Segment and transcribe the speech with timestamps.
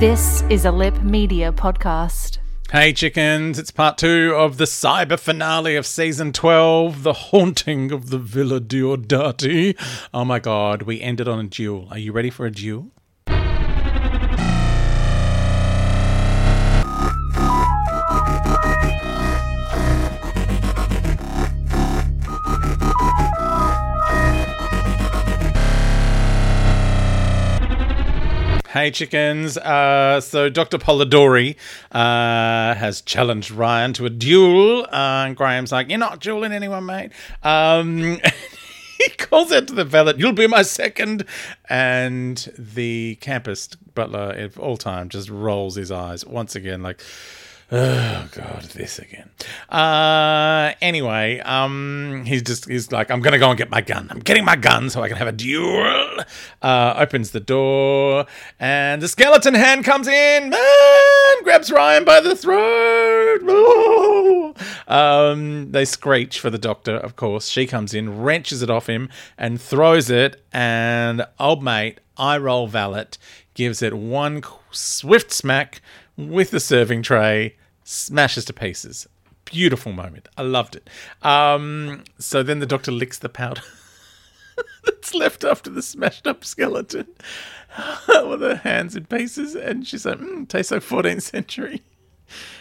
[0.00, 2.38] This is a Lip Media podcast.
[2.72, 8.08] Hey chickens, it's part two of the cyber finale of season 12, The Haunting of
[8.08, 9.78] the Villa Diodati.
[10.14, 11.86] Oh my god, we ended on a duel.
[11.90, 12.92] Are you ready for a duel?
[28.72, 29.58] Hey chickens.
[29.58, 30.78] Uh, so Dr.
[30.78, 31.56] Polidori
[31.90, 34.84] uh, has challenged Ryan to a duel.
[34.84, 37.10] Uh, and Graham's like, You're not dueling anyone, mate.
[37.42, 38.20] Um,
[38.98, 41.24] he calls out to the valet, You'll be my second.
[41.68, 47.02] And the campus butler of all time just rolls his eyes once again, like,
[47.72, 49.30] Oh god, this again.
[49.68, 54.08] Uh anyway, um he's just he's like, I'm gonna go and get my gun.
[54.10, 56.18] I'm getting my gun so I can have a duel.
[56.62, 58.26] Uh opens the door
[58.58, 63.40] and the skeleton hand comes in Man, grabs Ryan by the throat.
[64.88, 67.46] Um they screech for the doctor, of course.
[67.48, 72.66] She comes in, wrenches it off him, and throws it, and old mate, eye roll
[72.66, 73.06] valet,
[73.54, 74.42] gives it one
[74.72, 75.80] swift smack
[76.16, 77.54] with the serving tray,
[77.90, 79.08] smashes to pieces.
[79.44, 80.28] Beautiful moment.
[80.36, 80.88] I loved it.
[81.22, 83.62] Um, so then the doctor licks the powder
[84.84, 87.08] that's left after the smashed up skeleton
[88.08, 91.82] with her hands in pieces, and she's like, mm, tastes like 14th century.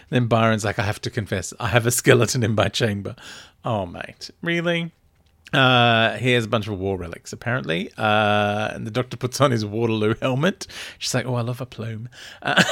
[0.09, 3.15] Then Byron's like, I have to confess, I have a skeleton in my chamber.
[3.63, 4.31] Oh, mate.
[4.41, 4.91] Really?
[5.53, 7.91] Uh, he has a bunch of war relics, apparently.
[7.95, 10.65] Uh, and the doctor puts on his Waterloo helmet.
[10.97, 12.09] She's like, Oh, I love a plume.
[12.41, 12.63] Uh,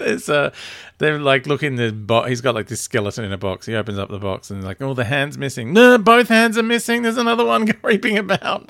[0.00, 0.52] there's a,
[0.98, 2.28] they're like, look in the box.
[2.28, 3.66] He's got like this skeleton in a box.
[3.66, 5.72] He opens up the box and like, oh, the hand's missing.
[5.72, 7.02] No, both hands are missing.
[7.02, 8.68] There's another one creeping about.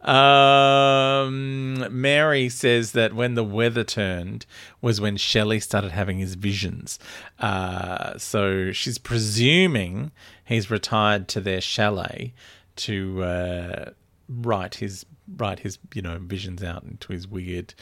[0.08, 4.46] um, Mary says that when the weather turned
[4.80, 6.98] was when Shelley started having his visions.
[7.38, 10.12] Uh, so she's presuming
[10.44, 12.32] he's retired to their chalet
[12.76, 13.90] to uh,
[14.28, 15.04] write his
[15.36, 17.74] write his you know visions out into his weird.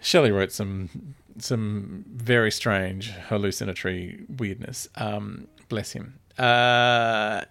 [0.00, 4.88] Shelley wrote some some very strange hallucinatory weirdness.
[4.96, 6.18] Um, bless him.
[6.38, 7.42] Uh,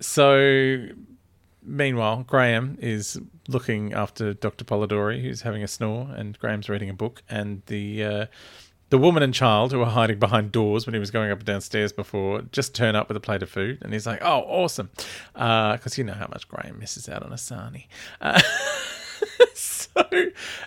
[0.00, 0.86] so,
[1.62, 4.64] meanwhile, Graham is looking after Dr.
[4.64, 8.26] Polidori, who's having a snore, and Graham's reading a book, and the uh,
[8.90, 11.46] the woman and child who were hiding behind doors when he was going up and
[11.46, 14.90] downstairs before just turn up with a plate of food, and he's like, "Oh, awesome,"
[15.32, 17.86] because uh, you know how much Graham misses out on a sarnie.
[18.20, 18.40] Uh,
[19.54, 19.90] so,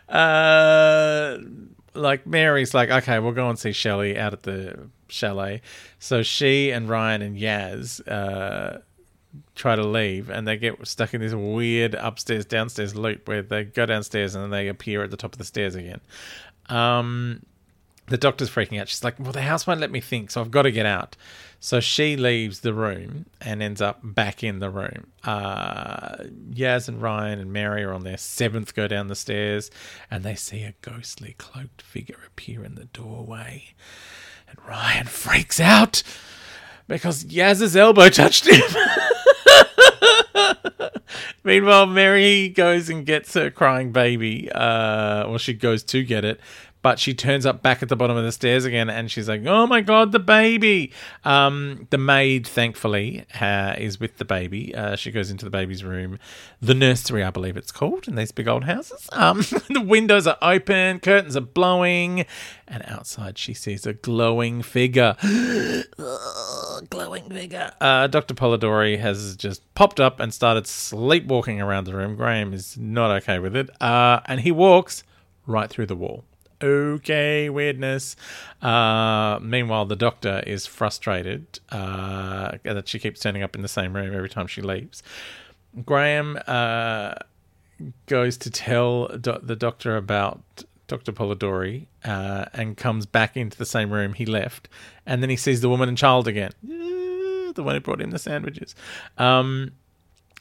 [0.09, 1.37] uh,
[1.95, 5.61] like Mary's like, okay, we'll go and see Shelley out at the chalet.
[5.99, 8.79] So she and Ryan and Yaz uh,
[9.55, 13.63] try to leave, and they get stuck in this weird upstairs downstairs loop where they
[13.63, 16.01] go downstairs and then they appear at the top of the stairs again.
[16.69, 17.45] Um,
[18.07, 18.87] the doctor's freaking out.
[18.87, 21.15] She's like, "Well, the house won't let me think, so I've got to get out."
[21.59, 25.07] So she leaves the room and ends up back in the room.
[25.23, 25.94] Uh,
[26.49, 29.69] Yaz and Ryan and Mary are on their seventh go down the stairs,
[30.09, 33.73] and they see a ghostly cloaked figure appear in the doorway.
[34.47, 36.03] And Ryan freaks out
[36.87, 38.61] because Yaz's elbow touched him.
[41.43, 44.51] Meanwhile, Mary goes and gets her crying baby.
[44.51, 46.39] Uh, well, she goes to get it,
[46.85, 49.43] but she turns up back at the bottom of the stairs again and she's like,
[49.47, 50.91] oh my God, the baby.
[51.23, 54.75] Um, the maid, thankfully, uh, is with the baby.
[54.75, 56.19] Uh, she goes into the baby's room,
[56.61, 59.09] the nursery, I believe it's called, in these big old houses.
[59.11, 59.37] Um,
[59.71, 62.27] the windows are open, curtains are blowing,
[62.67, 65.15] and outside she sees a glowing figure.
[66.91, 67.71] glowing figure.
[67.81, 68.35] Uh, Dr.
[68.35, 72.15] Polidori has just popped up and started sleepwalking around the room.
[72.15, 73.71] Graham is not okay with it.
[73.81, 75.03] Uh, and he walks
[75.47, 76.25] right through the wall
[76.61, 78.15] okay, weirdness.
[78.61, 83.95] Uh, meanwhile, the doctor is frustrated uh, that she keeps turning up in the same
[83.95, 85.03] room every time she leaves.
[85.85, 87.15] Graham uh,
[88.05, 90.41] goes to tell do- the doctor about
[90.87, 91.11] Dr.
[91.11, 94.69] Polidori uh, and comes back into the same room he left.
[95.05, 96.51] And then he sees the woman and child again.
[96.61, 98.75] The one who brought in the sandwiches.
[99.17, 99.71] Um,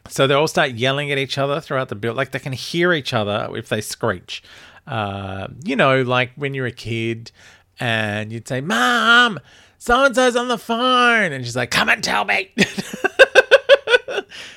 [0.09, 2.17] so they all start yelling at each other throughout the build.
[2.17, 4.43] Like they can hear each other if they screech.
[4.87, 7.31] Uh, you know, like when you're a kid
[7.81, 9.39] and you'd say, Mom,
[9.79, 11.33] so and so's on the phone.
[11.33, 12.53] And she's like, Come and tell me.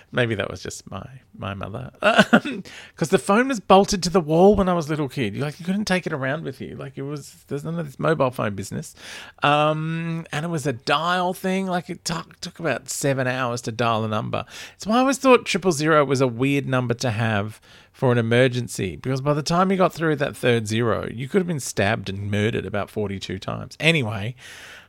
[0.10, 1.06] Maybe that was just my
[1.38, 2.64] my mother, because um,
[3.10, 5.36] the phone was bolted to the wall when I was a little kid.
[5.36, 6.78] You like you couldn't take it around with you.
[6.78, 8.96] Like it was there's none of this mobile phone business,
[9.44, 11.68] um, and it was a dial thing.
[11.68, 14.46] Like it t- took about seven hours to dial a number.
[14.78, 17.60] So I always thought triple zero was a weird number to have
[17.92, 21.40] for an emergency because by the time you got through that third zero, you could
[21.40, 23.76] have been stabbed and murdered about forty two times.
[23.80, 24.36] Anyway.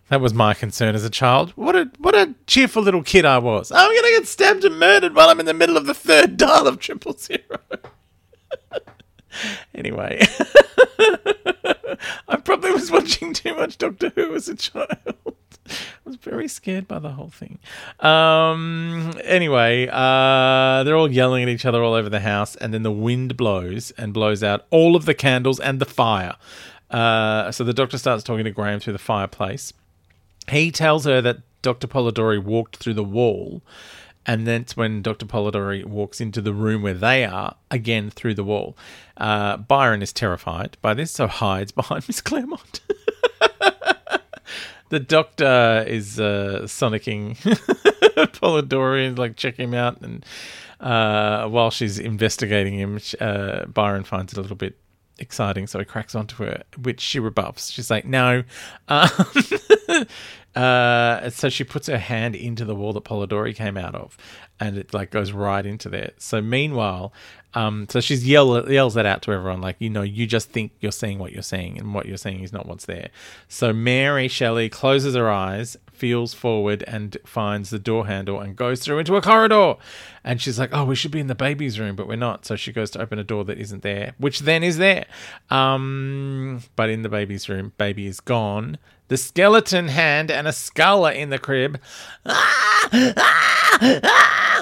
[0.09, 1.51] That was my concern as a child.
[1.51, 3.71] What a what a cheerful little kid I was.
[3.71, 6.67] I'm gonna get stabbed and murdered while I'm in the middle of the third dial
[6.67, 7.41] of triple zero.
[9.75, 10.21] anyway,
[12.29, 14.89] I probably was watching too much Doctor Who as a child.
[15.71, 15.75] I
[16.05, 17.59] was very scared by the whole thing.
[18.01, 22.83] Um, anyway, uh, they're all yelling at each other all over the house, and then
[22.83, 26.37] the wind blows and blows out all of the candles and the fire.
[26.91, 29.75] Uh, so the doctor starts talking to Graham through the fireplace.
[30.51, 31.87] He tells her that Dr.
[31.87, 33.63] Polidori walked through the wall,
[34.27, 35.27] and that's when Dr.
[35.27, 38.77] Polidori walks into the room where they are, again through the wall.
[39.17, 42.81] Uh, Byron is terrified by this, so hides behind Miss Clairmont.
[44.89, 47.37] the doctor is uh, sonicking
[48.33, 50.25] Polidori and like checking him out, and
[50.81, 54.77] uh, while she's investigating him, uh, Byron finds it a little bit
[55.19, 57.71] exciting, so he cracks onto her, which she rebuffs.
[57.71, 58.45] She's like, "No."
[58.89, 59.09] Um,
[60.57, 64.17] uh, so she puts her hand into the wall that Polidori came out of,
[64.61, 66.13] and it like goes right into there.
[66.19, 67.13] So meanwhile,
[67.55, 70.73] um, so she's yell yells that out to everyone, like you know, you just think
[70.81, 73.11] you're seeing what you're seeing, and what you're seeing is not what's there.
[73.49, 78.81] So Mary Shelley closes her eyes, feels forward, and finds the door handle and goes
[78.81, 79.75] through into a corridor.
[80.25, 82.57] And she's like, "Oh, we should be in the baby's room, but we're not." So
[82.57, 85.07] she goes to open a door that isn't there, which then is there.
[85.51, 88.79] Um, but in the baby's room, baby is gone.
[89.09, 91.81] The skeleton hand and a skull are in the crib.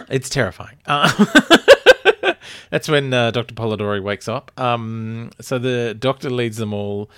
[0.08, 0.76] It's terrifying.
[0.86, 2.34] Uh,
[2.70, 3.54] that's when uh, Dr.
[3.54, 4.52] Polidori wakes up.
[4.56, 7.10] Um, so the doctor leads them all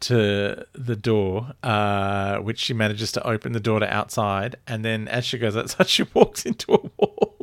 [0.00, 4.56] to the door, uh, which she manages to open the door to outside.
[4.66, 7.34] And then as she goes outside, she walks into a wall.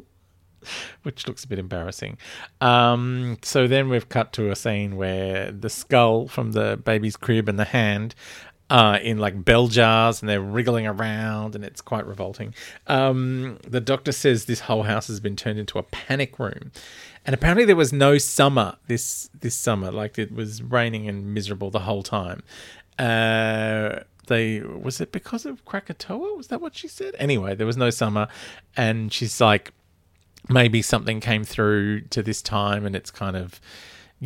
[1.04, 2.18] Which looks a bit embarrassing.
[2.60, 7.48] Um, so then we've cut to a scene where the skull from the baby's crib
[7.48, 8.16] and the hand
[8.70, 12.54] uh, in like bell jars and they're wriggling around and it's quite revolting.
[12.88, 16.72] Um, the doctor says this whole house has been turned into a panic room.
[17.26, 19.92] And apparently there was no summer this this summer.
[19.92, 22.44] Like it was raining and miserable the whole time.
[23.00, 26.36] Uh, they was it because of Krakatoa?
[26.36, 27.16] Was that what she said?
[27.18, 28.28] Anyway, there was no summer,
[28.78, 29.72] and she's like,
[30.50, 33.60] maybe something came through to this time, and it's kind of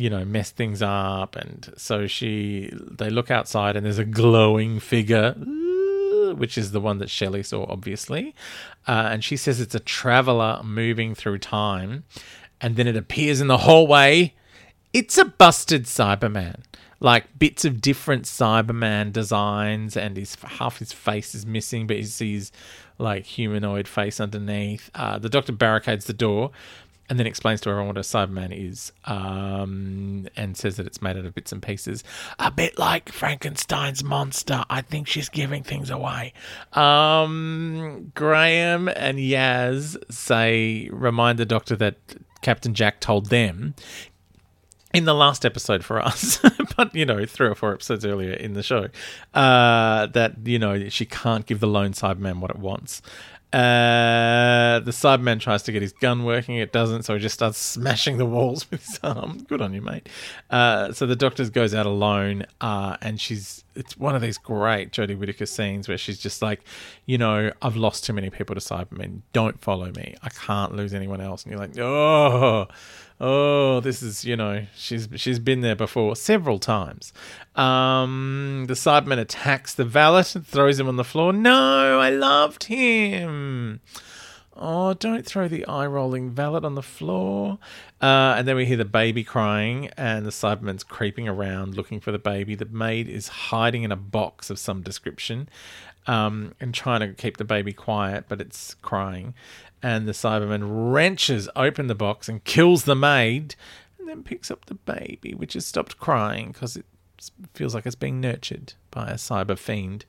[0.00, 1.36] you know, mess things up.
[1.36, 5.32] And so she, they look outside and there's a glowing figure,
[6.36, 8.34] which is the one that Shelley saw, obviously.
[8.88, 12.04] Uh, and she says it's a traveler moving through time.
[12.62, 14.34] And then it appears in the hallway.
[14.94, 16.62] It's a busted Cyberman.
[16.98, 22.04] Like bits of different Cyberman designs, and his half his face is missing, but he
[22.04, 22.52] sees
[22.98, 24.90] like humanoid face underneath.
[24.94, 26.50] Uh, the doctor barricades the door,
[27.10, 31.16] and then explains to everyone what a Cyberman is, um, and says that it's made
[31.16, 32.04] out of bits and pieces,
[32.38, 34.64] a bit like Frankenstein's monster.
[34.70, 36.32] I think she's giving things away.
[36.72, 41.96] Um, Graham and Yaz say remind the Doctor that
[42.42, 43.74] Captain Jack told them
[44.94, 46.40] in the last episode for us,
[46.76, 48.88] but you know, three or four episodes earlier in the show,
[49.34, 53.02] uh, that you know she can't give the lone Cyberman what it wants.
[53.52, 56.56] Uh, the Cyberman tries to get his gun working.
[56.56, 59.38] It doesn't, so he just starts smashing the walls with his arm.
[59.48, 60.08] Good on you, mate.
[60.50, 63.64] Uh, so the doctor goes out alone, uh, and she's.
[63.76, 66.60] It's one of these great Jodie Whittaker scenes where she's just like,
[67.06, 69.22] you know, I've lost too many people to Cybermen.
[69.32, 70.16] Don't follow me.
[70.22, 71.44] I can't lose anyone else.
[71.44, 72.66] And you're like, oh,
[73.20, 77.12] oh, this is, you know, she's she's been there before several times.
[77.54, 81.32] Um, the Cyberman attacks the valet and throws him on the floor.
[81.32, 83.39] No, I loved him.
[84.56, 87.58] Oh, don't throw the eye rolling valet on the floor.
[88.00, 92.12] Uh, and then we hear the baby crying, and the Cyberman's creeping around looking for
[92.12, 92.54] the baby.
[92.54, 95.48] The maid is hiding in a box of some description
[96.06, 99.34] um, and trying to keep the baby quiet, but it's crying.
[99.82, 103.54] And the Cyberman wrenches open the box and kills the maid,
[103.98, 106.84] and then picks up the baby, which has stopped crying because it
[107.54, 110.04] feels like it's being nurtured by a cyber fiend.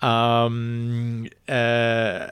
[0.00, 2.28] Um, uh,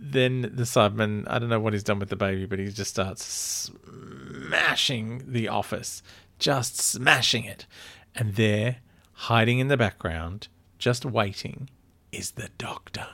[0.00, 2.90] then the Cyberman, I don't know what he's done with the baby, but he just
[2.90, 6.02] starts smashing the office,
[6.38, 7.66] just smashing it.
[8.14, 8.76] And there,
[9.12, 11.68] hiding in the background, just waiting,
[12.12, 13.06] is the doctor.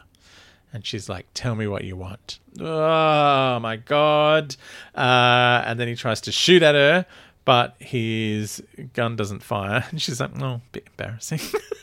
[0.73, 2.39] And she's like, Tell me what you want.
[2.61, 4.57] Oh my God.
[4.95, 7.07] Uh, and then he tries to shoot at her,
[7.45, 8.63] but his
[8.93, 9.85] gun doesn't fire.
[9.91, 11.41] And she's like, Oh, bit embarrassing.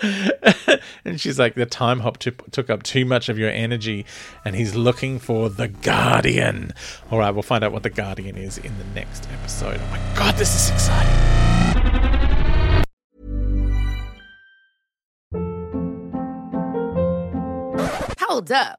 [1.04, 4.06] and she's like, the time hop t- took up too much of your energy,
[4.44, 6.72] and he's looking for the Guardian.
[7.10, 9.80] All right, we'll find out what the Guardian is in the next episode.
[9.82, 11.10] Oh my god, this is exciting!
[18.18, 18.78] Hold up.